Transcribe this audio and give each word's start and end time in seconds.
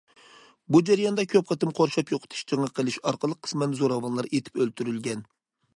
بۇ 0.75 0.79
جەرياندا 0.89 1.25
كۆپ 1.33 1.51
قېتىم 1.51 1.73
قورشاپ 1.81 2.13
يوقىتىش 2.15 2.41
جېڭى 2.53 2.71
قىلىش 2.79 2.99
ئارقىلىق 3.03 3.43
قىسمەن 3.49 3.77
زوراۋانلار 3.83 4.31
ئېتىپ 4.31 4.61
ئۆلتۈرۈلگەن. 4.63 5.27